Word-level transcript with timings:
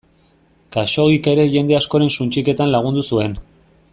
Khaxoggik 0.75 1.29
ere 1.33 1.45
jende 1.57 1.77
askoren 1.81 2.11
suntsiketan 2.17 2.75
lagundu 2.77 3.07
zuen. 3.15 3.37